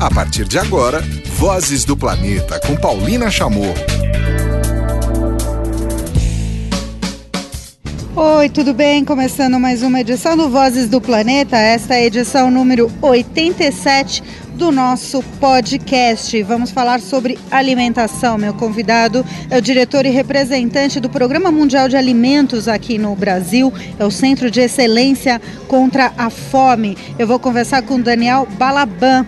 A 0.00 0.08
partir 0.08 0.44
de 0.44 0.56
agora, 0.56 1.02
Vozes 1.34 1.84
do 1.84 1.96
Planeta 1.96 2.60
com 2.64 2.76
Paulina 2.76 3.28
Chamorro. 3.32 3.74
Oi, 8.14 8.48
tudo 8.48 8.72
bem? 8.72 9.04
Começando 9.04 9.58
mais 9.58 9.82
uma 9.82 10.00
edição 10.00 10.36
do 10.36 10.48
Vozes 10.48 10.88
do 10.88 11.00
Planeta. 11.00 11.56
Esta 11.56 11.94
é 11.94 11.98
a 11.98 12.04
edição 12.04 12.48
número 12.48 12.92
87 13.02 14.22
do 14.54 14.70
nosso 14.70 15.20
podcast. 15.40 16.42
Vamos 16.44 16.70
falar 16.70 17.00
sobre 17.00 17.36
alimentação. 17.50 18.38
Meu 18.38 18.54
convidado 18.54 19.24
é 19.50 19.58
o 19.58 19.62
diretor 19.62 20.06
e 20.06 20.10
representante 20.10 21.00
do 21.00 21.08
Programa 21.08 21.50
Mundial 21.50 21.88
de 21.88 21.96
Alimentos 21.96 22.68
aqui 22.68 22.98
no 22.98 23.14
Brasil, 23.16 23.72
é 23.98 24.04
o 24.04 24.10
Centro 24.10 24.48
de 24.48 24.60
Excelência 24.60 25.40
contra 25.66 26.12
a 26.16 26.30
Fome. 26.30 26.96
Eu 27.18 27.26
vou 27.26 27.38
conversar 27.38 27.82
com 27.82 28.00
Daniel 28.00 28.46
Balaban. 28.58 29.26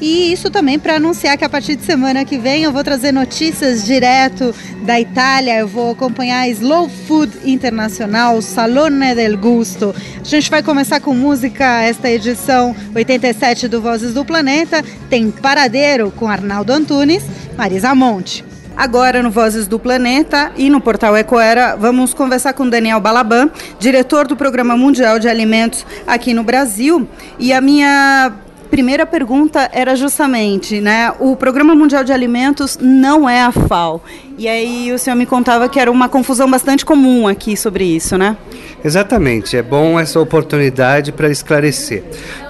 E 0.00 0.32
isso 0.32 0.50
também 0.50 0.78
para 0.78 0.96
anunciar 0.96 1.36
que 1.36 1.44
a 1.44 1.48
partir 1.48 1.76
de 1.76 1.84
semana 1.84 2.24
que 2.24 2.38
vem 2.38 2.62
eu 2.62 2.72
vou 2.72 2.82
trazer 2.82 3.12
notícias 3.12 3.84
direto 3.84 4.54
da 4.82 4.98
Itália. 4.98 5.58
Eu 5.58 5.68
vou 5.68 5.92
acompanhar 5.92 6.48
Slow 6.48 6.88
Food 6.88 7.32
Internacional, 7.44 8.40
Salone 8.40 9.14
del 9.14 9.36
Gusto. 9.36 9.94
A 10.18 10.24
gente 10.24 10.50
vai 10.50 10.62
começar 10.62 11.00
com 11.00 11.14
música 11.14 11.82
esta 11.82 12.10
edição 12.10 12.74
87 12.94 13.68
do 13.68 13.82
Vozes 13.82 14.14
do 14.14 14.24
Planeta. 14.24 14.82
Tem 15.10 15.30
Paradeiro 15.30 16.10
com 16.10 16.28
Arnaldo 16.28 16.72
Antunes, 16.72 17.22
Marisa 17.56 17.94
Monte. 17.94 18.44
Agora 18.76 19.22
no 19.22 19.30
Vozes 19.30 19.66
do 19.66 19.78
Planeta 19.78 20.52
e 20.56 20.70
no 20.70 20.80
portal 20.80 21.14
Ecoera, 21.14 21.76
vamos 21.76 22.14
conversar 22.14 22.54
com 22.54 22.66
Daniel 22.66 23.00
Balaban, 23.00 23.50
diretor 23.78 24.26
do 24.26 24.34
Programa 24.34 24.74
Mundial 24.74 25.18
de 25.18 25.28
Alimentos 25.28 25.84
aqui 26.06 26.32
no 26.32 26.42
Brasil. 26.42 27.06
E 27.38 27.52
a 27.52 27.60
minha 27.60 28.32
primeira 28.70 29.04
pergunta 29.04 29.68
era 29.72 29.96
justamente, 29.96 30.80
né, 30.80 31.12
o 31.18 31.34
Programa 31.34 31.74
Mundial 31.74 32.04
de 32.04 32.12
Alimentos 32.12 32.78
não 32.80 33.28
é 33.28 33.42
a 33.42 33.50
FAO. 33.50 34.00
E 34.38 34.48
aí 34.48 34.90
o 34.92 34.98
senhor 34.98 35.16
me 35.16 35.26
contava 35.26 35.68
que 35.68 35.78
era 35.78 35.90
uma 35.90 36.08
confusão 36.08 36.50
bastante 36.50 36.86
comum 36.86 37.28
aqui 37.28 37.56
sobre 37.56 37.84
isso, 37.84 38.16
né? 38.16 38.36
Exatamente, 38.82 39.56
é 39.56 39.62
bom 39.62 40.00
essa 40.00 40.18
oportunidade 40.18 41.12
para 41.12 41.28
esclarecer. 41.28 42.02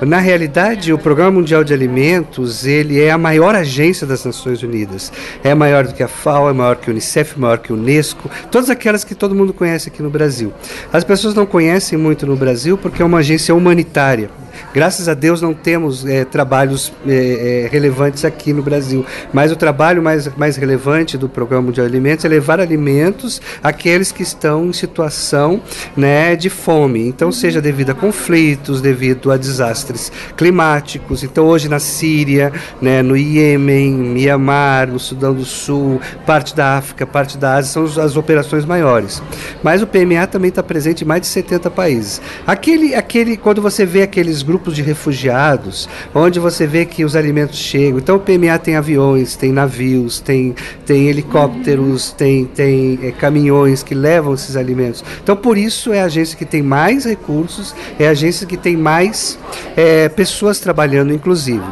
Na 0.03 0.19
realidade, 0.19 0.93
o 0.93 0.99
Programa 0.99 1.33
Mundial 1.33 1.65
de 1.65 1.75
Alimentos, 1.75 2.65
ele 2.65 3.01
é 3.01 3.11
a 3.11 3.19
maior 3.19 3.57
agência 3.57 4.07
das 4.07 4.25
Nações 4.25 4.63
Unidas. 4.63 5.13
É 5.43 5.53
maior 5.53 5.85
do 5.85 5.95
que 5.95 6.03
a 6.03 6.09
FAO, 6.09 6.49
é 6.49 6.53
maior 6.53 6.77
que 6.77 6.89
a 6.89 6.93
Unicef, 6.93 7.37
maior 7.41 7.59
que 7.59 7.73
a 7.73 7.75
Unesco, 7.75 8.31
todas 8.51 8.71
aquelas 8.71 9.03
que 9.03 9.15
todo 9.15 9.35
mundo 9.35 9.53
conhece 9.53 9.89
aqui 9.89 10.03
no 10.03 10.11
Brasil. 10.11 10.53
As 10.93 11.03
pessoas 11.03 11.35
não 11.35 11.47
conhecem 11.47 11.99
muito 11.99 12.25
no 12.25 12.37
Brasil 12.37 12.79
porque 12.79 13.03
é 13.03 13.05
uma 13.05 13.19
agência 13.19 13.53
humanitária. 13.53 14.31
Graças 14.73 15.09
a 15.09 15.15
Deus 15.15 15.41
não 15.41 15.53
temos 15.55 16.07
é, 16.07 16.25
trabalhos 16.25 16.93
é, 17.07 17.65
é, 17.65 17.69
relevantes 17.71 18.25
aqui 18.25 18.53
no 18.53 18.63
Brasil, 18.63 19.05
mas 19.33 19.51
o 19.53 19.57
trabalho 19.57 20.03
mais, 20.03 20.29
mais 20.37 20.57
relevante 20.57 21.19
do 21.19 21.29
Programa 21.29 21.67
Mundial 21.67 21.87
de 21.87 21.93
Alimentos 21.93 22.25
é 22.25 22.29
levar 22.29 22.61
alimentos 22.61 23.41
àqueles 23.63 24.13
que 24.13 24.23
estão 24.23 24.67
em 24.67 24.73
situação 24.73 25.61
né, 25.97 26.37
de 26.37 26.49
fome. 26.49 27.07
Então, 27.07 27.31
seja 27.33 27.61
devido 27.61 27.91
a 27.91 27.95
conflitos, 27.95 28.81
devido 28.81 29.31
a 29.33 29.37
desastres 29.37 30.11
climáticos. 30.37 31.23
Então, 31.23 31.47
hoje 31.47 31.69
na 31.69 31.79
Síria, 31.79 32.53
né, 32.81 33.03
no 33.03 33.17
Iêmen, 33.17 33.93
Mianmar, 33.93 34.89
no 34.89 34.99
Sudão 34.99 35.35
do 35.35 35.45
Sul, 35.45 36.01
parte 36.27 36.55
da 36.55 36.79
África, 36.79 37.07
parte 37.07 37.37
da 37.37 37.55
Ásia, 37.55 37.73
são 37.73 38.03
as 38.03 38.17
operações 38.17 38.65
maiores. 38.65 39.23
Mas 39.63 39.83
o 39.83 39.87
PMA 39.87 40.27
também 40.27 40.49
está 40.49 40.63
presente 40.63 41.05
em 41.05 41.07
mais 41.07 41.23
de 41.23 41.27
70 41.29 41.71
países. 41.71 42.21
Aquele, 42.47 42.95
aquele, 42.95 43.37
quando 43.37 43.61
você 43.61 43.85
vê 43.85 44.03
aqueles 44.03 44.40
grupos 44.43 44.75
de 44.75 44.83
refugiados, 44.83 45.89
onde 46.15 46.39
você 46.39 46.67
vê 46.67 46.85
que 46.85 47.05
os 47.05 47.17
alimentos 47.17 47.59
chegam. 47.59 47.99
Então 47.99 48.17
o 48.17 48.21
PMA 48.21 48.59
tem 48.59 48.77
aviões, 48.77 49.37
tem 49.37 49.53
navios, 49.53 50.21
tem, 50.21 50.55
tem 50.87 51.09
helicópteros, 51.09 52.13
tem, 52.13 52.45
tem 52.45 52.99
é, 53.03 53.11
caminhões 53.13 53.83
que 53.83 53.95
levam 53.95 54.35
esses 54.35 54.57
alimentos. 54.57 55.05
Então 55.23 55.37
por 55.37 55.57
isso 55.57 55.93
é 55.93 56.01
a 56.01 56.05
agência 56.05 56.37
que 56.37 56.45
tem 56.45 56.63
mais 56.63 57.05
recursos, 57.05 57.75
é 57.99 58.07
a 58.07 58.11
agência 58.11 58.47
que 58.47 58.57
tem 58.57 58.77
mais 58.77 59.39
é, 59.77 60.09
pessoas 60.09 60.61
trabalhando, 60.61 61.13
inclusive. 61.13 61.65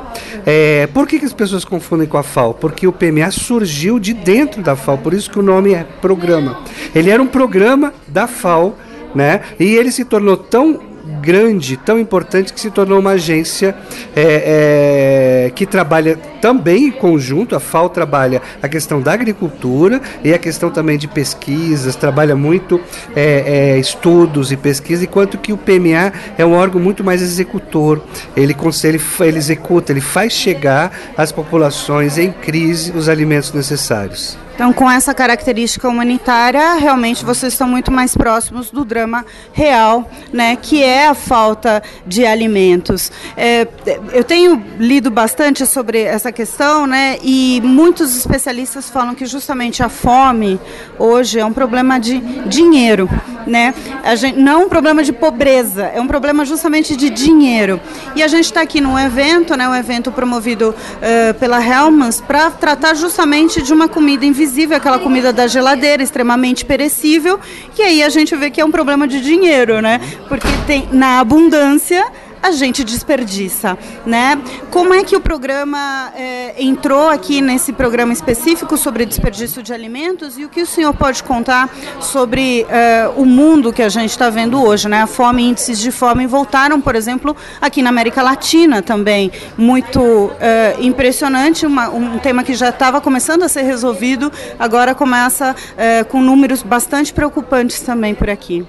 É, 0.46 0.86
por 0.88 1.06
que, 1.06 1.18
que 1.18 1.24
as 1.24 1.32
pessoas 1.32 1.64
confundem 1.64 2.06
com 2.06 2.16
a 2.16 2.22
FAO? 2.22 2.54
Porque 2.54 2.86
o 2.86 2.92
PMA 2.92 3.30
surgiu 3.30 3.98
de 3.98 4.14
dentro 4.14 4.62
da 4.62 4.74
FAO, 4.74 4.98
por 4.98 5.12
isso 5.12 5.30
que 5.30 5.38
o 5.38 5.42
nome 5.42 5.74
é 5.74 5.84
programa. 5.84 6.60
Ele 6.94 7.10
era 7.10 7.22
um 7.22 7.26
programa 7.26 7.92
da 8.06 8.26
FAO, 8.26 8.74
né? 9.14 9.42
E 9.58 9.76
ele 9.76 9.90
se 9.90 10.04
tornou 10.04 10.36
tão 10.36 10.80
grande, 11.20 11.76
tão 11.76 11.98
importante, 11.98 12.52
que 12.52 12.60
se 12.60 12.70
tornou 12.70 12.98
uma 12.98 13.12
agência 13.12 13.74
é, 14.14 15.46
é, 15.46 15.50
que 15.50 15.66
trabalha 15.66 16.16
também 16.40 16.86
em 16.86 16.90
conjunto. 16.90 17.54
A 17.56 17.60
FAO 17.60 17.88
trabalha 17.88 18.42
a 18.62 18.68
questão 18.68 19.00
da 19.00 19.12
agricultura 19.12 20.00
e 20.22 20.32
a 20.32 20.38
questão 20.38 20.70
também 20.70 20.98
de 20.98 21.08
pesquisas, 21.08 21.96
trabalha 21.96 22.36
muito 22.36 22.80
é, 23.14 23.74
é 23.74 23.78
estudos 23.78 24.52
e 24.52 24.56
pesquisa, 24.56 25.04
enquanto 25.04 25.38
que 25.38 25.52
o 25.52 25.56
PMA 25.56 26.12
é 26.36 26.44
um 26.44 26.52
órgão 26.52 26.80
muito 26.80 27.02
mais 27.02 27.22
executor. 27.22 28.02
Ele, 28.36 28.54
ele, 28.84 29.00
ele 29.20 29.38
executa, 29.38 29.92
ele 29.92 30.00
faz 30.00 30.32
chegar 30.32 30.92
às 31.16 31.32
populações 31.32 32.18
em 32.18 32.32
crise 32.32 32.92
os 32.92 33.08
alimentos 33.08 33.52
necessários. 33.52 34.36
Então, 34.58 34.72
com 34.72 34.90
essa 34.90 35.14
característica 35.14 35.88
humanitária, 35.88 36.74
realmente 36.74 37.24
vocês 37.24 37.52
estão 37.52 37.68
muito 37.68 37.92
mais 37.92 38.16
próximos 38.16 38.72
do 38.72 38.84
drama 38.84 39.24
real, 39.52 40.10
né, 40.32 40.56
que 40.56 40.82
é 40.82 41.06
a 41.06 41.14
falta 41.14 41.80
de 42.04 42.26
alimentos. 42.26 43.12
É, 43.36 43.68
eu 44.12 44.24
tenho 44.24 44.62
lido 44.78 45.10
bastante 45.10 45.66
sobre 45.66 46.02
essa 46.02 46.30
questão, 46.30 46.86
né, 46.86 47.18
e 47.22 47.60
muitos 47.64 48.16
especialistas 48.16 48.90
falam 48.90 49.14
que 49.14 49.26
justamente 49.26 49.82
a 49.82 49.88
fome 49.88 50.60
hoje 50.98 51.38
é 51.38 51.44
um 51.44 51.52
problema 51.52 51.98
de 51.98 52.18
dinheiro, 52.46 53.08
né? 53.46 53.74
Gente, 54.16 54.38
não 54.38 54.64
um 54.64 54.68
problema 54.68 55.02
de 55.02 55.12
pobreza, 55.12 55.84
é 55.84 56.00
um 56.00 56.06
problema 56.06 56.44
justamente 56.44 56.96
de 56.96 57.10
dinheiro. 57.10 57.80
E 58.14 58.22
a 58.22 58.28
gente 58.28 58.44
está 58.44 58.60
aqui 58.60 58.80
num 58.80 58.98
evento, 58.98 59.56
né, 59.56 59.68
um 59.68 59.74
evento 59.74 60.10
promovido 60.12 60.70
uh, 60.70 61.34
pela 61.34 61.64
Hellmans, 61.64 62.20
para 62.20 62.50
tratar 62.50 62.94
justamente 62.94 63.62
de 63.62 63.72
uma 63.72 63.88
comida 63.88 64.24
invisível, 64.24 64.76
aquela 64.76 64.98
comida 64.98 65.32
da 65.32 65.46
geladeira, 65.46 66.02
extremamente 66.02 66.64
perecível, 66.64 67.38
e 67.78 67.82
aí 67.82 68.02
a 68.02 68.08
gente 68.08 68.34
vê 68.36 68.50
que 68.50 68.60
é 68.60 68.64
um 68.64 68.70
problema 68.70 69.06
de 69.06 69.20
dinheiro, 69.20 69.80
né? 69.80 70.00
Porque 70.28 70.48
tem 70.66 70.88
na 70.92 71.20
abundância 71.20 72.04
a 72.42 72.50
gente 72.50 72.84
desperdiça, 72.84 73.78
né? 74.06 74.40
Como 74.70 74.94
é 74.94 75.04
que 75.04 75.16
o 75.16 75.20
programa 75.20 76.12
é, 76.14 76.54
entrou 76.62 77.08
aqui 77.08 77.40
nesse 77.40 77.72
programa 77.72 78.12
específico 78.12 78.76
sobre 78.76 79.04
desperdício 79.04 79.62
de 79.62 79.72
alimentos 79.72 80.38
e 80.38 80.44
o 80.44 80.48
que 80.48 80.62
o 80.62 80.66
senhor 80.66 80.94
pode 80.94 81.22
contar 81.22 81.68
sobre 82.00 82.66
é, 82.68 83.10
o 83.16 83.24
mundo 83.24 83.72
que 83.72 83.82
a 83.82 83.88
gente 83.88 84.10
está 84.10 84.30
vendo 84.30 84.62
hoje, 84.62 84.88
né? 84.88 85.02
A 85.02 85.06
fome, 85.06 85.42
índices 85.42 85.78
de 85.78 85.90
fome 85.90 86.26
voltaram, 86.26 86.80
por 86.80 86.94
exemplo, 86.94 87.36
aqui 87.60 87.82
na 87.82 87.90
América 87.90 88.22
Latina 88.22 88.82
também, 88.82 89.30
muito 89.56 90.30
é, 90.40 90.76
impressionante, 90.80 91.66
uma, 91.66 91.88
um 91.88 92.18
tema 92.18 92.44
que 92.44 92.54
já 92.54 92.68
estava 92.68 93.00
começando 93.00 93.42
a 93.42 93.48
ser 93.48 93.62
resolvido, 93.62 94.32
agora 94.58 94.94
começa 94.94 95.54
com 96.08 96.20
números 96.20 96.62
bastante 96.62 97.12
preocupantes 97.12 97.80
também 97.80 98.14
por 98.14 98.30
aqui. 98.30 98.66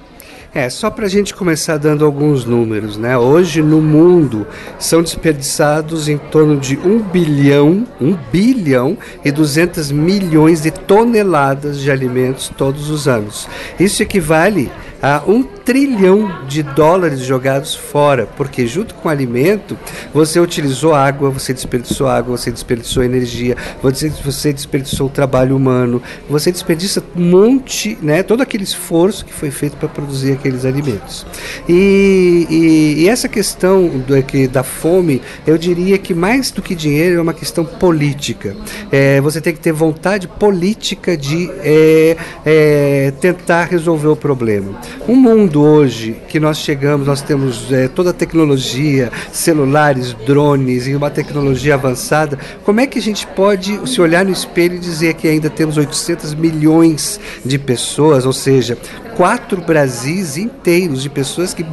É, 0.54 0.68
só 0.68 0.90
para 0.90 1.06
a 1.06 1.10
gente 1.10 1.36
começar 1.36 1.78
dando 1.78 2.04
alguns 2.04 2.44
números, 2.44 2.98
né? 2.98 3.16
Hoje 3.16 3.62
no 3.62 3.80
mundo 3.80 4.48
são 4.80 5.04
desperdiçados 5.04 6.10
em 6.10 6.18
torno 6.18 6.58
de 6.58 6.76
1 6.76 7.04
bilhão, 7.04 7.86
1 8.02 8.18
bilhão 8.32 8.98
e 9.24 9.32
200 9.32 9.92
milhões 9.92 10.64
de 10.64 10.72
toneladas 10.72 11.80
de 11.80 11.92
alimentos 11.92 12.52
todos 12.58 12.90
os 12.90 13.08
anos. 13.08 13.48
Isso 13.80 14.02
equivale 14.02 14.72
a 15.02 15.24
um 15.28 15.44
trilhão 15.44 16.46
de 16.48 16.64
dólares 16.64 17.20
jogados 17.22 17.76
fora, 17.76 18.28
porque 18.38 18.68
junto 18.68 18.96
com 18.96 19.08
o 19.08 19.12
alimento 19.12 19.78
você 20.14 20.40
utilizou 20.40 20.94
água, 20.94 21.30
você 21.30 21.54
desperdiçou 21.54 22.08
água, 22.08 22.38
você 22.38 22.52
desperdiçou 22.52 23.04
energia, 23.04 23.56
você, 23.82 24.10
você 24.10 24.52
desperdiçou 24.52 25.08
o 25.08 25.10
trabalho 25.10 25.56
humano, 25.56 26.02
você 26.30 26.52
desperdiça 26.52 27.04
um 27.16 27.30
monte, 27.30 27.98
né, 28.02 28.24
todo 28.24 28.42
aquele 28.42 28.64
esforço 28.64 29.26
que 29.26 29.34
foi 29.34 29.52
feito 29.52 29.78
para 29.78 29.88
produzir 29.88 30.34
aqueles 30.34 30.66
alimentos. 30.66 31.26
E, 31.68 32.48
e, 32.50 33.04
e 33.04 33.10
essa 33.10 33.28
questão 33.28 33.88
do, 33.88 34.22
que, 34.24 34.48
da 34.48 34.64
fome, 34.64 35.22
eu 35.46 35.58
diria 35.58 35.98
que 35.98 36.14
mais 36.14 36.52
do 36.52 36.62
que 36.62 36.76
dinheiro 36.76 37.20
é 37.20 37.22
uma 37.22 37.34
questão 37.34 37.64
política. 37.64 38.56
É, 38.92 39.22
você 39.22 39.40
tem 39.40 39.54
que 39.54 39.60
ter 39.60 39.72
vontade 39.72 40.28
política 40.28 41.16
de 41.16 41.50
é, 41.64 42.18
é, 42.46 43.14
tentar 43.20 43.66
resolver 43.66 44.08
o 44.08 44.16
problema. 44.16 44.80
Um 45.08 45.16
mundo 45.16 45.62
hoje 45.62 46.16
que 46.28 46.40
nós 46.40 46.58
chegamos, 46.58 47.08
nós 47.08 47.22
temos 47.22 47.72
é, 47.72 47.88
toda 47.88 48.12
a 48.12 48.14
tecnologia, 48.14 49.12
celulares, 49.32 50.14
drones 50.26 50.88
e 50.88 50.96
uma 50.96 51.10
tecnologia 51.10 51.74
avançada, 51.74 52.38
como 52.64 52.80
é 52.80 52.88
que 52.88 53.00
a 53.00 53.02
gente 53.02 53.26
pode 53.28 53.90
se 53.90 54.02
olhar 54.02 54.24
no 54.24 54.32
espelho 54.32 54.76
e 54.76 54.80
dizer 54.80 55.16
que 55.16 55.28
ainda 55.28 55.50
temos 55.50 55.78
800 55.78 56.34
milhões 56.34 57.20
de 57.44 57.58
pessoas, 57.58 58.26
ou 58.26 58.34
seja, 58.34 58.78
quatro 59.20 59.60
Brasis 59.60 60.38
inteiros 60.38 61.04
de 61.04 61.10
pessoas 61.10 61.54
que 61.54 61.66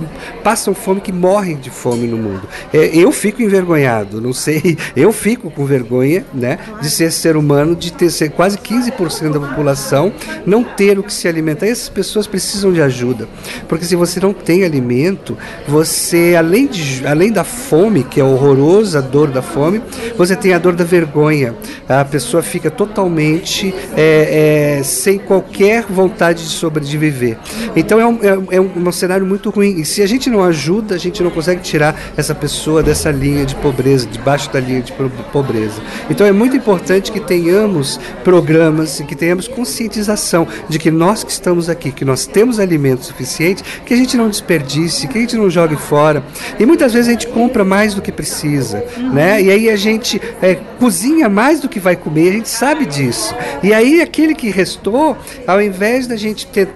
passam 0.42 0.74
fome, 0.74 1.00
que 1.00 1.12
morrem 1.12 1.56
de 1.56 1.70
fome 1.70 2.08
no 2.08 2.16
mundo. 2.16 2.42
É, 2.74 2.86
eu 2.92 3.12
fico 3.12 3.40
envergonhado, 3.40 4.20
não 4.20 4.32
sei, 4.32 4.76
eu 4.96 5.12
fico 5.12 5.48
com 5.48 5.64
vergonha 5.64 6.26
né, 6.34 6.58
de 6.82 6.90
ser 6.90 7.12
ser 7.12 7.36
humano, 7.36 7.76
de 7.76 7.92
ter 7.92 8.10
ser 8.10 8.30
quase 8.30 8.58
15% 8.58 9.32
da 9.32 9.38
população 9.38 10.12
não 10.44 10.64
ter 10.64 10.98
o 10.98 11.04
que 11.04 11.12
se 11.12 11.28
alimentar. 11.28 11.66
Essas 11.66 11.88
pessoas 11.88 12.26
precisam 12.26 12.72
de 12.72 12.82
ajuda, 12.82 13.28
porque 13.68 13.84
se 13.84 13.94
você 13.94 14.18
não 14.18 14.32
tem 14.32 14.64
alimento, 14.64 15.38
você, 15.68 16.34
além, 16.36 16.66
de, 16.66 17.06
além 17.06 17.30
da 17.30 17.44
fome, 17.44 18.02
que 18.02 18.20
é 18.20 18.24
horrorosa 18.24 18.98
a 18.98 19.02
dor 19.02 19.30
da 19.30 19.40
fome, 19.40 19.80
você 20.18 20.34
tem 20.34 20.52
a 20.52 20.58
dor 20.58 20.74
da 20.74 20.82
vergonha. 20.82 21.54
A 21.88 22.04
pessoa 22.04 22.42
fica 22.42 22.72
totalmente 22.72 23.72
é, 23.96 24.78
é, 24.78 24.82
sem 24.82 25.16
qualquer 25.16 25.84
vontade 25.84 26.42
de 26.42 26.50
sobreviver. 26.50 27.35
Então 27.74 28.00
é 28.00 28.06
um, 28.06 28.18
é, 28.22 28.56
é 28.56 28.60
um, 28.60 28.92
cenário 28.92 29.26
muito 29.26 29.50
ruim. 29.50 29.80
E 29.80 29.84
se 29.84 30.02
a 30.02 30.06
gente 30.06 30.30
não 30.30 30.42
ajuda, 30.42 30.94
a 30.94 30.98
gente 30.98 31.22
não 31.22 31.30
consegue 31.30 31.60
tirar 31.62 31.98
essa 32.16 32.34
pessoa 32.34 32.82
dessa 32.82 33.10
linha 33.10 33.44
de 33.44 33.54
pobreza, 33.56 34.06
debaixo 34.06 34.52
da 34.52 34.60
linha 34.60 34.82
de 34.82 34.92
pobreza. 35.32 35.80
Então 36.10 36.26
é 36.26 36.32
muito 36.32 36.56
importante 36.56 37.12
que 37.12 37.20
tenhamos 37.20 38.00
programas 38.24 39.00
e 39.00 39.04
que 39.04 39.14
tenhamos 39.14 39.48
conscientização 39.48 40.46
de 40.68 40.78
que 40.78 40.90
nós 40.90 41.24
que 41.24 41.30
estamos 41.30 41.68
aqui, 41.68 41.92
que 41.92 42.04
nós 42.04 42.26
temos 42.26 42.58
alimento 42.58 43.04
suficiente, 43.04 43.62
que 43.84 43.94
a 43.94 43.96
gente 43.96 44.16
não 44.16 44.28
desperdice, 44.28 45.08
que 45.08 45.18
a 45.18 45.20
gente 45.20 45.36
não 45.36 45.50
jogue 45.50 45.76
fora. 45.76 46.22
E 46.58 46.66
muitas 46.66 46.92
vezes 46.92 47.08
a 47.08 47.12
gente 47.12 47.26
compra 47.28 47.64
mais 47.64 47.94
do 47.94 48.02
que 48.02 48.12
precisa, 48.12 48.84
né? 49.12 49.42
E 49.42 49.50
aí 49.50 49.70
a 49.70 49.76
gente 49.76 50.20
é, 50.42 50.56
cozinha 50.78 51.28
mais 51.28 51.60
do 51.60 51.68
que 51.68 51.80
vai 51.80 51.96
comer, 51.96 52.28
a 52.28 52.32
gente 52.32 52.48
sabe 52.48 52.86
disso. 52.86 53.34
E 53.62 53.72
aí 53.72 54.00
aquele 54.00 54.34
que 54.34 54.48
restou, 54.50 55.16
ao 55.46 55.60
invés 55.60 56.06
da 56.06 56.16
gente 56.16 56.46
ter, 56.46 56.66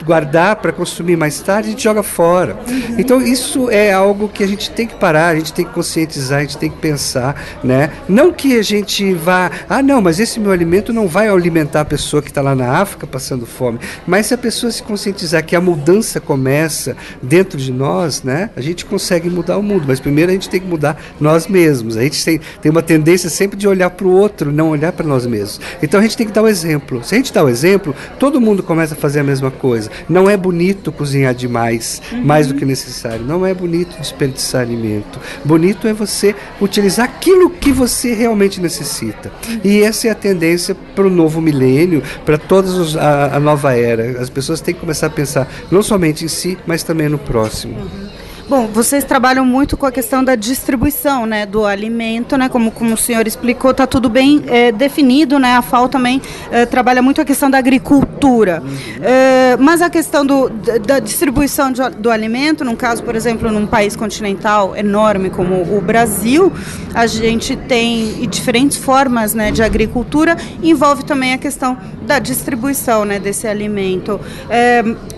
guardar 0.50 0.56
para 0.56 0.72
consumir 0.72 1.16
mais 1.16 1.40
tarde, 1.40 1.68
a 1.68 1.70
gente 1.70 1.82
joga 1.82 2.02
fora. 2.02 2.56
Então 2.98 3.20
isso 3.20 3.70
é 3.70 3.92
algo 3.92 4.28
que 4.28 4.42
a 4.42 4.46
gente 4.46 4.70
tem 4.70 4.86
que 4.86 4.94
parar, 4.94 5.28
a 5.28 5.34
gente 5.36 5.52
tem 5.52 5.64
que 5.64 5.72
conscientizar, 5.72 6.38
a 6.38 6.42
gente 6.42 6.58
tem 6.58 6.70
que 6.70 6.78
pensar, 6.78 7.40
né? 7.62 7.90
Não 8.08 8.32
que 8.32 8.58
a 8.58 8.62
gente 8.62 9.12
vá, 9.14 9.50
ah 9.68 9.82
não, 9.82 10.00
mas 10.00 10.18
esse 10.18 10.40
meu 10.40 10.52
alimento 10.52 10.92
não 10.92 11.06
vai 11.06 11.28
alimentar 11.28 11.82
a 11.82 11.84
pessoa 11.84 12.22
que 12.22 12.28
está 12.28 12.42
lá 12.42 12.54
na 12.54 12.78
África 12.78 13.06
passando 13.06 13.46
fome. 13.46 13.78
Mas 14.06 14.26
se 14.26 14.34
a 14.34 14.38
pessoa 14.38 14.70
se 14.70 14.82
conscientizar 14.82 15.44
que 15.44 15.54
a 15.54 15.60
mudança 15.60 16.20
começa 16.20 16.96
dentro 17.22 17.58
de 17.58 17.72
nós, 17.72 18.22
né? 18.22 18.50
A 18.56 18.60
gente 18.60 18.84
consegue 18.84 19.28
mudar 19.28 19.58
o 19.58 19.62
mundo, 19.62 19.84
mas 19.86 20.00
primeiro 20.00 20.30
a 20.30 20.34
gente 20.34 20.48
tem 20.48 20.60
que 20.60 20.66
mudar 20.66 21.00
nós 21.20 21.46
mesmos. 21.46 21.96
A 21.96 22.02
gente 22.02 22.24
tem, 22.24 22.40
tem 22.60 22.70
uma 22.70 22.82
tendência 22.82 23.30
sempre 23.30 23.56
de 23.56 23.68
olhar 23.68 23.90
para 23.90 24.06
o 24.06 24.10
outro, 24.10 24.52
não 24.52 24.70
olhar 24.70 24.92
para 24.92 25.06
nós 25.06 25.26
mesmos. 25.26 25.60
Então 25.82 26.00
a 26.00 26.02
gente 26.02 26.16
tem 26.16 26.26
que 26.26 26.32
dar 26.32 26.42
o 26.42 26.48
exemplo. 26.48 27.02
Se 27.04 27.14
a 27.14 27.18
gente 27.18 27.32
dá 27.32 27.42
o 27.44 27.48
exemplo, 27.48 27.94
todo 28.18 28.40
mundo 28.40 28.62
começa 28.62 28.94
a 28.94 28.96
fazer 28.96 29.20
a 29.20 29.24
mesma 29.24 29.50
coisa. 29.50 29.90
Não 30.08 30.29
é 30.30 30.36
bonito 30.36 30.92
cozinhar 30.92 31.34
demais, 31.34 32.00
uhum. 32.12 32.24
mais 32.24 32.46
do 32.46 32.54
que 32.54 32.64
necessário. 32.64 33.24
Não 33.24 33.44
é 33.44 33.52
bonito 33.52 33.98
desperdiçar 33.98 34.62
alimento. 34.62 35.18
Bonito 35.44 35.86
é 35.86 35.92
você 35.92 36.34
utilizar 36.60 37.04
aquilo 37.04 37.50
que 37.50 37.72
você 37.72 38.14
realmente 38.14 38.60
necessita. 38.60 39.32
Uhum. 39.48 39.60
E 39.64 39.82
essa 39.82 40.08
é 40.08 40.10
a 40.10 40.14
tendência 40.14 40.74
para 40.94 41.06
o 41.06 41.10
novo 41.10 41.40
milênio, 41.40 42.02
para 42.24 42.38
toda 42.38 42.68
a, 42.98 43.36
a, 43.36 43.40
nova 43.40 43.76
era. 43.76 44.20
As 44.20 44.30
pessoas 44.30 44.60
têm 44.60 44.74
que 44.74 44.80
começar 44.80 45.06
a 45.06 45.10
pensar 45.10 45.48
não 45.70 45.82
somente 45.82 46.24
em 46.24 46.28
si, 46.28 46.56
mas 46.66 46.82
também 46.82 47.08
no 47.08 47.18
próximo. 47.18 47.78
Uhum. 47.78 48.09
Bom, 48.50 48.66
vocês 48.66 49.04
trabalham 49.04 49.46
muito 49.46 49.76
com 49.76 49.86
a 49.86 49.92
questão 49.92 50.24
da 50.24 50.34
distribuição, 50.34 51.24
né, 51.24 51.46
do 51.46 51.64
alimento, 51.64 52.36
né, 52.36 52.48
como, 52.48 52.72
como 52.72 52.94
o 52.94 52.96
senhor 52.96 53.24
explicou, 53.24 53.70
está 53.70 53.86
tudo 53.86 54.08
bem 54.08 54.42
é, 54.48 54.72
definido, 54.72 55.38
né, 55.38 55.54
a 55.54 55.62
FAO 55.62 55.88
também 55.88 56.20
é, 56.50 56.66
trabalha 56.66 57.00
muito 57.00 57.20
a 57.20 57.24
questão 57.24 57.48
da 57.48 57.58
agricultura, 57.58 58.60
é, 59.00 59.56
mas 59.56 59.80
a 59.80 59.88
questão 59.88 60.26
do, 60.26 60.48
da 60.84 60.98
distribuição 60.98 61.70
de, 61.70 61.80
do 61.90 62.10
alimento, 62.10 62.64
num 62.64 62.74
caso, 62.74 63.04
por 63.04 63.14
exemplo, 63.14 63.52
num 63.52 63.68
país 63.68 63.94
continental 63.94 64.74
enorme 64.74 65.30
como 65.30 65.54
o 65.76 65.80
Brasil, 65.80 66.52
a 66.92 67.06
gente 67.06 67.54
tem 67.54 68.28
diferentes 68.28 68.76
formas, 68.76 69.32
né, 69.32 69.52
de 69.52 69.62
agricultura, 69.62 70.36
envolve 70.60 71.04
também 71.04 71.34
a 71.34 71.38
questão 71.38 71.78
da 72.02 72.18
distribuição, 72.18 73.04
né, 73.04 73.20
desse 73.20 73.46
alimento. 73.46 74.18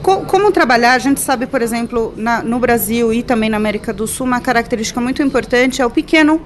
Co 0.03 0.17
como 0.27 0.51
trabalhar, 0.53 0.93
a 0.93 0.99
gente 0.99 1.21
sabe, 1.21 1.47
por 1.47 1.63
exemplo, 1.63 2.13
na, 2.17 2.43
no 2.43 2.59
Brasil 2.59 3.13
e 3.23 3.25
também 3.25 3.49
na 3.49 3.57
América 3.57 3.93
do 3.93 4.07
Sul, 4.07 4.27
uma 4.27 4.41
característica 4.41 5.01
muito 5.01 5.23
importante 5.23 5.81
é 5.81 5.87
o 5.87 5.91
pequeno 5.91 6.41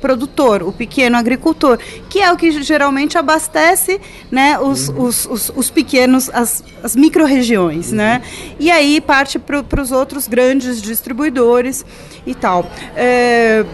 produtor, 0.00 0.62
o 0.64 0.72
pequeno 0.72 1.16
agricultor, 1.16 1.78
que 2.08 2.20
é 2.20 2.32
o 2.32 2.36
que 2.36 2.50
geralmente 2.62 3.16
abastece 3.16 4.00
né, 4.30 4.58
os, 4.58 4.88
uhum. 4.88 5.02
os, 5.02 5.26
os, 5.26 5.52
os, 5.54 5.70
pequenos, 5.70 6.28
as, 6.30 6.64
as 6.82 6.96
micro-regiões. 6.96 7.90
Uhum. 7.90 7.98
Né? 7.98 8.22
E 8.58 8.70
aí 8.70 9.00
parte 9.00 9.38
para 9.38 9.80
os 9.80 9.92
outros 9.92 10.26
grandes 10.26 10.80
distribuidores 10.82 11.84
e 12.26 12.34
tal. 12.34 12.68
É, 12.96 13.64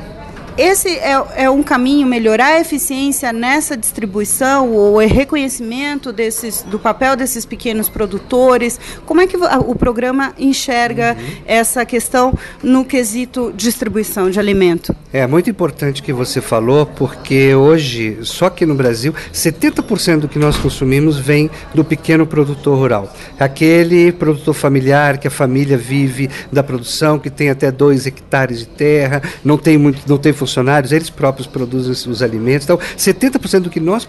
esse 0.58 0.88
é, 0.88 1.44
é, 1.44 1.50
um 1.50 1.62
caminho 1.62 2.06
melhorar 2.06 2.54
a 2.54 2.60
eficiência 2.60 3.32
nessa 3.32 3.76
distribuição 3.76 4.72
ou 4.72 4.98
reconhecimento 4.98 6.12
desses, 6.12 6.62
do 6.62 6.80
papel 6.80 7.14
desses 7.14 7.46
pequenos 7.46 7.88
produtores? 7.88 8.80
Como 9.06 9.20
é 9.20 9.26
que 9.28 9.36
o 9.36 9.74
programa 9.76 10.34
enxerga 10.36 11.16
uhum. 11.18 11.42
essa 11.46 11.86
questão 11.86 12.36
no 12.60 12.84
quesito 12.84 13.52
distribuição 13.56 14.30
de 14.30 14.40
alimento? 14.40 14.94
É 15.12 15.26
muito 15.26 15.48
importante 15.48 16.02
que 16.02 16.12
você 16.12 16.40
falou, 16.40 16.84
porque 16.84 17.54
hoje, 17.54 18.18
só 18.22 18.46
aqui 18.46 18.66
no 18.66 18.74
Brasil, 18.74 19.14
70% 19.32 20.20
do 20.20 20.28
que 20.28 20.38
nós 20.38 20.56
consumimos 20.56 21.18
vem 21.18 21.48
do 21.72 21.84
pequeno 21.84 22.26
produtor 22.26 22.76
rural. 22.76 23.14
Aquele 23.38 24.10
produtor 24.12 24.54
familiar 24.54 25.18
que 25.18 25.28
a 25.28 25.30
família 25.30 25.78
vive 25.78 26.28
da 26.52 26.62
produção, 26.62 27.18
que 27.18 27.30
tem 27.30 27.48
até 27.48 27.70
dois 27.70 28.06
hectares 28.06 28.58
de 28.58 28.66
terra, 28.66 29.22
não 29.44 29.56
tem, 29.56 29.78
muito, 29.78 30.02
não 30.08 30.18
tem 30.18 30.32
funcionários, 30.48 30.92
eles 30.92 31.10
próprios 31.10 31.46
produzem 31.46 31.92
os 31.92 32.22
alimentos. 32.22 32.64
Então, 32.64 32.78
70% 32.96 33.60
do 33.60 33.70
que 33.70 33.80
nós 33.80 34.08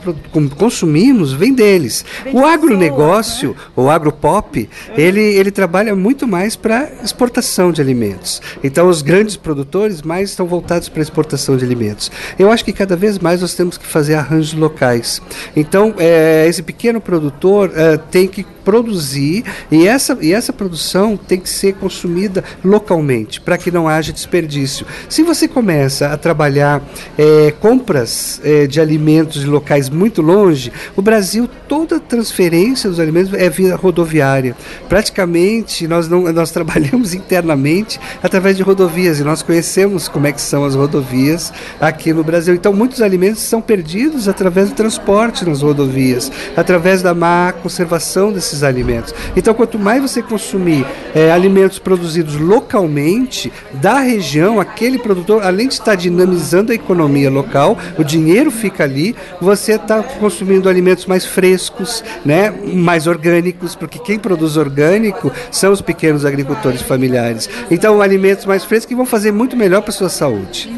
consumimos 0.58 1.34
vem 1.34 1.54
deles. 1.54 2.06
O 2.34 2.46
agronegócio, 2.46 3.50
né? 3.50 3.56
o 3.76 3.90
agropop, 3.90 4.70
é. 4.96 5.02
ele, 5.02 5.22
ele 5.22 5.52
trabalha 5.52 5.96
muito 5.96 6.28
mais 6.28 6.56
para 6.56 6.90
exportação 7.04 7.72
de 7.72 7.82
alimentos. 7.82 8.42
Então, 8.64 8.88
os 8.88 9.02
grandes 9.02 9.36
produtores 9.36 10.02
mais 10.02 10.30
estão 10.30 10.48
voltados 10.48 10.90
para 10.90 11.02
exportação 11.02 11.58
de 11.58 11.66
alimentos. 11.66 12.12
Eu 12.38 12.52
acho 12.52 12.64
que 12.64 12.74
cada 12.74 12.96
vez 12.96 13.20
mais 13.20 13.42
nós 13.42 13.54
temos 13.54 13.78
que 13.78 13.86
fazer 13.86 14.16
arranjos 14.16 14.54
locais. 14.54 15.22
Então, 15.56 15.94
é, 15.98 16.46
esse 16.48 16.64
pequeno 16.64 17.02
produtor 17.02 17.72
é, 17.76 17.98
tem 17.98 18.28
que 18.28 18.46
produzir 18.70 19.44
e 19.72 19.88
essa, 19.88 20.16
e 20.22 20.32
essa 20.32 20.54
produção 20.54 21.18
tem 21.18 21.40
que 21.40 21.50
ser 21.50 21.74
consumida 21.74 22.44
localmente 22.64 23.42
para 23.42 23.58
que 23.58 23.72
não 23.72 23.88
haja 23.88 24.14
desperdício. 24.14 24.86
Se 25.10 25.24
você 25.24 25.48
começa 25.48 26.10
a 26.10 26.18
trabalhar 26.30 26.81
é, 27.18 27.52
compras 27.60 28.40
é, 28.44 28.68
de 28.68 28.80
alimentos 28.80 29.42
de 29.42 29.48
locais 29.48 29.90
muito 29.90 30.21
longe, 30.21 30.71
o 30.95 31.02
Brasil, 31.02 31.50
toda 31.68 32.00
transferência 32.00 32.88
dos 32.88 33.00
alimentos 33.00 33.33
é 33.33 33.50
via 33.50 33.76
rodoviária. 33.76 34.56
Praticamente 34.88 35.88
nós, 35.88 36.07
não, 36.07 36.31
nós 36.31 36.52
trabalhamos 36.54 37.16
internamente 37.16 38.00
através 38.21 38.57
de 38.57 38.62
rodovias 38.62 39.19
e 39.19 39.24
nós 39.24 39.42
conhecemos 39.42 40.07
como 40.07 40.28
é 40.28 40.31
que 40.31 40.42
são 40.42 40.66
as 40.66 40.76
rodovias 40.76 41.52
aqui 41.81 42.14
no 42.14 42.24
Brasil. 42.24 42.54
Então 42.54 42.74
muitos 42.74 43.02
alimentos 43.02 43.42
são 43.42 43.62
perdidos 43.62 44.28
através 44.28 44.69
do 44.69 44.76
transporte 44.76 45.44
nas 45.44 45.64
rodovias, 45.64 46.31
através 46.56 47.02
da 47.02 47.16
má 47.16 47.52
conservação 47.64 48.31
desses 48.31 48.50
esses 48.50 48.64
alimentos. 48.64 49.14
Então, 49.36 49.54
quanto 49.54 49.80
mais 49.80 50.02
você 50.02 50.21
consumir 50.21 50.86
é, 51.14 51.31
alimentos 51.31 51.80
produzidos 51.80 52.36
localmente, 52.36 53.52
da 53.74 54.00
região, 54.00 54.59
aquele 54.59 55.00
produtor, 55.00 55.44
além 55.44 55.68
de 55.68 55.76
estar 55.76 55.95
dinamizando 56.19 56.71
a 56.71 56.76
economia 56.76 57.30
local, 57.30 57.78
o 57.97 58.04
dinheiro 58.04 58.52
fica 58.52 58.83
ali, 58.83 59.16
você 59.40 59.73
está 59.73 60.04
consumindo 60.04 60.68
alimentos 60.68 61.06
mais 61.06 61.26
frescos, 61.26 62.04
né, 62.26 62.52
mais 62.73 63.07
orgânicos, 63.07 63.76
porque 63.76 63.99
quem 63.99 64.19
produz 64.19 64.57
orgânico 64.57 65.31
são 65.52 65.71
os 65.71 65.81
pequenos 65.81 66.26
agricultores 66.26 66.81
familiares. 66.81 67.49
Então, 67.71 68.02
alimentos 68.02 68.45
mais 68.45 68.64
frescos 68.64 68.88
que 68.88 68.95
vão 68.95 69.06
fazer 69.06 69.31
muito 69.31 69.56
melhor 69.56 69.81
para 69.81 69.92
a 69.92 69.94
sua 69.94 70.09
saúde. 70.09 70.69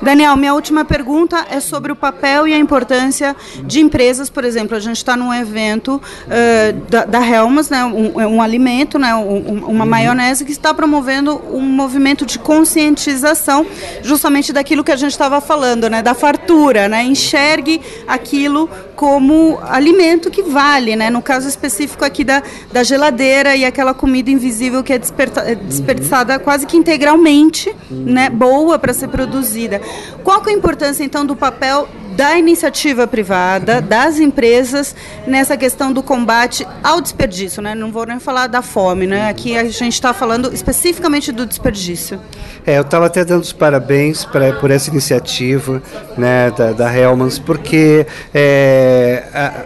Daniel, 0.00 0.36
minha 0.36 0.54
última 0.54 0.84
pergunta 0.84 1.44
é 1.50 1.58
sobre 1.58 1.90
o 1.90 1.96
papel 1.96 2.46
e 2.46 2.54
a 2.54 2.58
importância 2.58 3.34
de 3.64 3.80
empresas, 3.80 4.30
por 4.30 4.44
exemplo, 4.44 4.76
a 4.76 4.80
gente 4.80 4.96
está 4.96 5.16
num 5.16 5.34
evento 5.34 5.96
uh, 5.96 6.80
da, 6.88 7.04
da 7.04 7.26
Helmas, 7.26 7.68
né, 7.68 7.84
um, 7.84 8.16
um 8.16 8.42
alimento, 8.42 8.98
né, 8.98 9.14
um, 9.14 9.64
uma 9.66 9.84
uhum. 9.84 9.90
maionese 9.90 10.44
que 10.44 10.52
está 10.52 10.72
promovendo 10.72 11.40
um 11.50 11.62
movimento 11.62 12.24
de 12.24 12.38
conscientização 12.38 13.66
justamente 14.02 14.52
daquilo 14.52 14.84
que 14.84 14.92
a 14.92 14.96
gente 14.96 15.10
estava 15.10 15.40
falando, 15.40 15.90
né, 15.90 16.00
da 16.00 16.14
fartura, 16.14 16.88
né, 16.88 17.02
enxergue 17.02 17.80
aquilo 18.06 18.70
como 18.94 19.58
alimento 19.62 20.30
que 20.30 20.42
vale, 20.42 20.94
né, 20.94 21.10
no 21.10 21.20
caso 21.20 21.48
específico 21.48 22.04
aqui 22.04 22.22
da, 22.22 22.42
da 22.72 22.84
geladeira 22.84 23.56
e 23.56 23.64
aquela 23.64 23.92
comida 23.92 24.30
invisível 24.30 24.82
que 24.84 24.92
é 24.92 24.98
desperdiçada 24.98 26.34
uhum. 26.34 26.40
quase 26.40 26.66
que 26.66 26.76
integralmente, 26.76 27.74
né, 27.90 28.30
boa 28.30 28.78
para 28.78 28.92
ser 28.92 29.08
produzida. 29.08 29.80
Qual 30.22 30.42
é 30.46 30.50
a 30.50 30.52
importância, 30.52 31.04
então, 31.04 31.24
do 31.24 31.36
papel 31.36 31.88
da 32.18 32.36
iniciativa 32.36 33.06
privada, 33.06 33.80
das 33.80 34.18
empresas, 34.18 34.92
nessa 35.24 35.56
questão 35.56 35.92
do 35.92 36.02
combate 36.02 36.66
ao 36.82 37.00
desperdício. 37.00 37.62
Né? 37.62 37.76
Não 37.76 37.92
vou 37.92 38.04
nem 38.04 38.18
falar 38.18 38.48
da 38.48 38.60
fome, 38.60 39.06
né? 39.06 39.28
aqui 39.28 39.56
a 39.56 39.62
gente 39.62 39.92
está 39.92 40.12
falando 40.12 40.52
especificamente 40.52 41.30
do 41.30 41.46
desperdício. 41.46 42.20
É, 42.66 42.76
eu 42.76 42.82
estava 42.82 43.06
até 43.06 43.24
dando 43.24 43.42
os 43.42 43.52
parabéns 43.52 44.24
pra, 44.24 44.52
por 44.54 44.68
essa 44.68 44.90
iniciativa 44.90 45.80
né, 46.16 46.50
da, 46.50 46.72
da 46.72 46.92
Hellmans, 46.92 47.38
porque 47.38 48.04
é, 48.34 49.22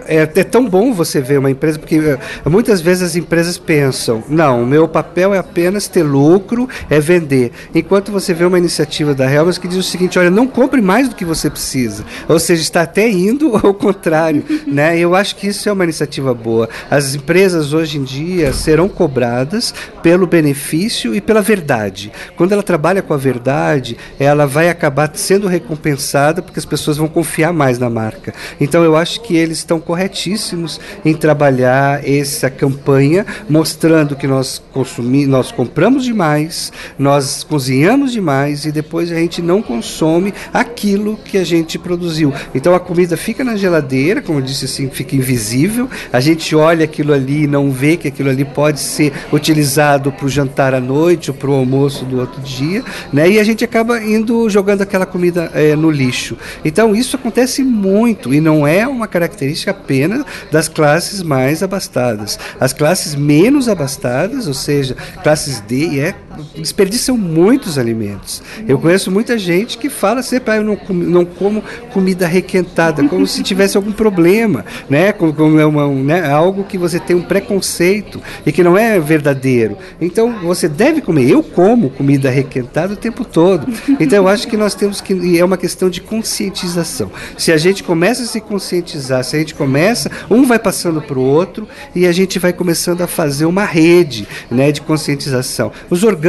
é, 0.07 0.23
é, 0.23 0.45
tão 0.45 0.69
bom 0.69 0.93
você 0.93 1.23
ver 1.23 1.39
uma 1.39 1.51
empresa, 1.51 1.79
porque 1.79 1.97
é, 1.97 2.49
muitas 2.51 2.83
vezes 2.83 3.03
as 3.03 3.17
empresas 3.17 3.57
pensam, 3.57 4.23
não, 4.29 4.63
o 4.63 4.67
meu 4.67 4.87
papel 4.87 5.33
é 5.33 5.39
apenas 5.39 5.89
ter 5.89 6.03
lucro, 6.03 6.69
é 6.91 7.01
vender. 7.01 7.51
Enquanto 7.75 8.13
você 8.13 8.35
vê 8.35 8.45
uma 8.45 8.59
iniciativa 8.59 9.15
da 9.15 9.25
Hellmans 9.25 9.57
que 9.57 9.67
diz 9.67 9.79
o 9.79 9.83
seguinte, 9.83 10.19
olha, 10.19 10.31
não 10.31 10.47
compre 10.47 10.83
mais 10.83 11.09
do 11.09 11.15
que 11.15 11.25
você 11.25 11.49
precisa. 11.49 12.05
Ou 12.29 12.42
seja, 12.43 12.61
está 12.61 12.83
até 12.83 13.09
indo 13.09 13.57
ao 13.65 13.73
contrário. 13.73 14.45
né? 14.67 14.99
Eu 14.99 15.15
acho 15.15 15.37
que 15.37 15.47
isso 15.47 15.69
é 15.69 15.73
uma 15.73 15.85
iniciativa 15.85 16.35
boa. 16.35 16.69
As 16.91 17.15
empresas 17.15 17.73
hoje 17.73 17.99
em 17.99 18.05
dia 18.05 18.53
serão 18.53 18.89
cobradas 18.89 19.75
pelo 20.03 20.27
benefício 20.27 21.15
e 21.15 21.21
pela 21.21 21.41
verdade. 21.41 22.13
Quando 22.37 22.53
ela 22.53 22.63
trabalha 22.63 23.01
com 23.01 23.15
a 23.15 23.17
verdade, 23.17 23.97
ela 24.19 24.47
vai 24.47 24.69
acabar 24.69 25.11
sendo 25.15 25.47
recompensada 25.47 26.43
porque 26.43 26.59
as 26.59 26.65
pessoas 26.65 26.97
vão 26.97 27.09
confiar 27.09 27.53
mais 27.53 27.79
na 27.79 27.89
marca. 27.89 28.35
Então 28.61 28.85
eu 28.85 28.97
acho 28.97 29.21
que 29.23 29.37
eles 29.37 29.59
estão 29.59 29.81
corretíssimos 29.81 30.81
em 31.05 31.15
trabalhar 31.15 32.07
essa 32.09 32.51
campanha, 32.51 33.25
mostrando 33.49 34.17
que 34.17 34.27
nós 34.27 34.63
consumimos, 34.73 35.29
nós 35.29 35.53
compramos 35.53 36.05
demais, 36.05 36.73
nós 36.99 37.45
cozinhamos 37.45 38.13
demais 38.13 38.65
e 38.65 38.73
depois 38.73 39.11
a 39.13 39.17
gente 39.17 39.41
não 39.41 39.63
consome 39.63 40.35
aquilo 40.53 41.17
que 41.17 41.39
a 41.39 41.45
gente 41.45 41.79
produziu. 41.79 42.32
Então 42.55 42.75
a 42.75 42.81
comida 42.81 43.17
fica 43.17 43.45
na 43.45 43.57
geladeira, 43.57 44.23
como 44.23 44.39
eu 44.39 44.43
disse 44.43 44.65
assim, 44.65 44.89
fica 44.89 45.17
invisível. 45.17 45.89
A 46.13 46.21
gente 46.21 46.55
olha 46.55 46.85
aquilo 46.85 47.13
ali 47.13 47.45
e 47.45 47.47
não 47.47 47.71
vê 47.71 47.97
que 47.97 48.09
aquilo 48.09 48.31
ali 48.31 48.45
pode 48.45 48.81
ser 48.81 49.13
utilizado 49.33 50.13
para 50.13 50.27
o 50.27 50.29
jantar 50.29 50.75
à 50.75 50.81
noite 50.81 51.31
ou 51.31 51.37
para 51.37 51.51
o 51.51 51.55
almoço 51.55 52.05
do 52.05 52.21
outro 52.21 52.41
dia 52.41 52.83
né? 53.13 53.29
E 53.29 53.39
a 53.39 53.45
gente 53.45 53.65
acaba 53.65 54.03
indo 54.03 54.49
jogando 54.49 54.83
aquela 54.83 55.07
comida 55.07 55.51
é, 55.55 55.75
no 55.75 55.91
lixo. 55.91 56.37
Então 56.65 56.95
isso 56.95 57.17
acontece 57.17 57.63
muito 57.63 58.33
e 58.33 58.41
não 58.41 58.67
é 58.67 58.87
uma 58.87 59.07
característica 59.07 59.71
apenas 59.71 60.25
das 60.51 60.69
classes 60.69 61.23
mais 61.23 61.63
abastadas. 61.63 62.39
As 62.59 62.73
classes 62.73 63.15
menos 63.15 63.69
abastadas, 63.69 64.47
ou 64.47 64.55
seja, 64.55 64.97
classes 65.23 65.61
D 65.61 65.77
e 65.77 66.01
E, 66.01 66.15
desperdiçam 66.57 67.17
muitos 67.17 67.79
alimentos. 67.79 68.43
Eu 68.67 68.79
conheço 68.79 69.11
muita 69.11 69.39
gente 69.39 69.79
que 69.79 69.89
fala 69.89 70.23
sempre, 70.23 70.53
ah, 70.53 70.57
eu 70.57 70.65
não, 70.65 70.77
com, 70.77 70.93
não 70.93 71.25
como 71.25 71.63
comida 71.93 72.27
requentada, 72.27 73.07
como 73.09 73.27
se 73.27 73.43
tivesse 73.43 73.77
algum 73.77 73.93
problema, 73.93 74.65
né? 74.89 75.13
Como, 75.13 75.33
como 75.33 75.59
é 75.59 75.67
uma, 75.67 75.87
né? 75.89 76.27
algo 76.27 76.65
que 76.65 76.79
você 76.79 76.99
tem 76.99 77.17
um 77.17 77.23
preconceito 77.23 78.21
e 78.45 78.53
que 78.53 78.63
não 78.63 78.77
é 78.77 78.99
verdadeiro. 78.99 79.77
Então 80.01 80.41
você 80.41 80.69
deve 80.69 81.01
comer. 81.01 81.29
Eu 81.29 81.43
como 81.43 81.91
comida 81.91 82.31
requentada 82.31 82.95
o 82.95 82.97
tempo 82.97 83.25
todo. 83.25 83.67
Então 84.01 84.19
eu 84.19 84.29
acho 84.29 84.49
que 84.49 84.57
nós 84.57 84.75
temos 84.75 85.01
que 85.01 85.15
e 85.15 85.39
é 85.39 85.45
uma 85.45 85.57
questão 85.57 85.89
de 85.89 86.01
conscientização. 86.01 87.11
Se 87.37 87.53
a 87.53 87.57
gente 87.57 87.83
começa 87.83 88.23
a 88.23 88.27
se 88.27 88.41
conscientizar, 88.41 89.25
se 89.25 89.37
a 89.37 89.39
gente 89.39 89.55
começa, 89.55 90.11
um 90.31 90.45
vai 90.45 90.59
passando 90.59 91.01
para 91.01 91.19
o 91.19 91.23
outro 91.23 91.69
e 91.95 92.07
a 92.07 92.13
gente 92.13 92.39
vai 92.39 92.53
começando 92.53 93.03
a 93.03 93.07
fazer 93.07 93.47
uma 93.47 93.65
rede, 93.65 94.27
né, 94.51 94.73
de 94.73 94.81
conscientização. 94.81 95.73
Os 95.91 96.03
orgânicos, 96.03 96.22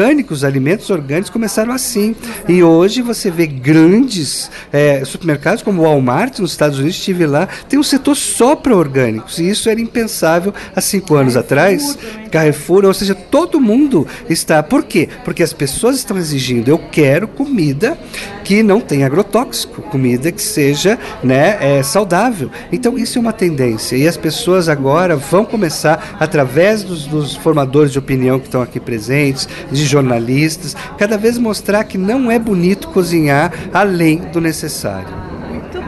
alimentos 0.44 0.90
orgânicos 0.90 1.30
começaram 1.30 1.74
assim. 1.74 2.16
E 2.48 2.64
hoje 2.64 3.02
você 3.02 3.30
vê 3.30 3.46
grandes 3.46 4.50
é, 4.72 5.04
supermercados 5.06 5.64
como 5.64 5.82
o 5.82 5.86
Walmart 5.86 6.40
nos 6.40 6.52
Estados 6.52 6.80
Unidos, 6.80 6.98
estive 6.98 7.26
lá, 7.26 7.48
tem 7.68 7.80
um 7.80 7.84
setor 7.84 8.16
só 8.16 8.56
para 8.56 8.76
orgânicos. 8.76 9.40
E 9.40 9.50
isso 9.50 9.70
era 9.70 9.80
impensável 9.80 10.54
há 10.76 10.82
cinco 10.82 11.16
anos 11.16 11.36
atrás. 11.36 11.98
Carrefour, 12.32 12.86
ou 12.86 12.94
seja, 12.94 13.14
todo 13.14 13.60
mundo 13.60 14.08
está. 14.30 14.64
Por 14.64 14.84
quê? 14.84 15.08
Porque 15.24 15.44
as 15.44 15.54
pessoas 15.54 15.98
estão 15.98 16.18
exigindo, 16.18 16.70
eu 16.70 16.78
quero 16.78 17.28
comida 17.28 17.98
que 18.44 18.62
não 18.62 18.82
tenha 18.82 19.06
agrotóxico, 19.06 19.82
comida 19.84 20.32
que 20.32 20.42
seja 20.42 21.00
né, 21.24 21.58
é, 21.62 21.84
saudável. 21.84 22.50
Então 22.72 22.98
isso 22.98 23.18
é 23.18 23.22
uma 23.22 23.34
tendência. 23.34 23.96
E 23.96 24.08
as 24.08 24.18
pessoas 24.18 24.68
agora 24.68 25.16
vão 25.16 25.46
começar, 25.46 26.18
através 26.20 26.84
dos, 26.84 27.06
dos 27.06 27.36
formadores 27.36 27.92
de 27.92 28.00
opinião 28.00 28.40
que 28.40 28.46
estão 28.46 28.62
aqui 28.62 28.80
presentes, 28.80 29.48
de 29.72 29.83
jornalistas, 29.86 30.76
cada 30.98 31.18
vez 31.18 31.38
mostrar 31.38 31.84
que 31.84 31.98
não 31.98 32.32
é 32.32 32.40
bonito 32.40 32.90
cozinhar 32.90 33.52
além 33.74 34.18
do 34.18 34.40
necessário 34.42 35.24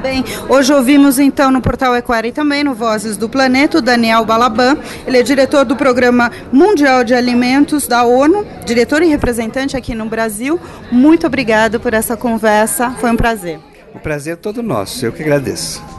bem. 0.06 0.24
Hoje 0.48 0.72
ouvimos 0.72 1.18
então 1.18 1.50
no 1.50 1.60
Portal 1.60 1.96
Equari 1.96 2.32
também, 2.32 2.64
no 2.64 2.76
Vozes 2.76 3.18
do 3.18 3.28
Planeta, 3.28 3.80
o 3.80 3.82
Daniel 3.82 4.24
Balaban. 4.24 4.78
Ele 5.08 5.18
é 5.18 5.24
diretor 5.24 5.66
do 5.66 5.76
Programa 5.76 6.32
Mundial 6.52 7.04
de 7.04 7.16
Alimentos 7.16 7.88
da 7.88 8.04
ONU, 8.04 8.46
diretor 8.66 9.02
e 9.02 9.08
representante 9.08 9.76
aqui 9.76 9.96
no 9.96 10.06
Brasil. 10.06 10.60
Muito 10.92 11.26
obrigado 11.26 11.80
por 11.80 11.96
essa 11.96 12.16
conversa, 12.16 12.92
foi 12.92 13.10
um 13.10 13.18
prazer. 13.18 13.60
O 13.96 14.00
prazer 14.00 14.34
é 14.34 14.36
todo 14.36 14.62
nosso, 14.62 15.04
eu 15.04 15.12
que 15.12 15.24
agradeço. 15.24 15.95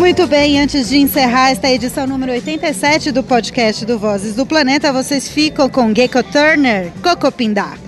Muito 0.00 0.26
bem, 0.26 0.58
antes 0.58 0.88
de 0.88 0.96
encerrar 0.96 1.50
esta 1.50 1.70
edição 1.70 2.06
número 2.06 2.32
87 2.32 3.12
do 3.12 3.22
podcast 3.22 3.84
do 3.84 3.98
Vozes 3.98 4.34
do 4.34 4.46
Planeta, 4.46 4.94
vocês 4.94 5.28
ficam 5.28 5.68
com 5.68 5.94
Gecko 5.94 6.22
Turner, 6.22 6.90
Coco 7.02 7.30
Pindar. 7.30 7.78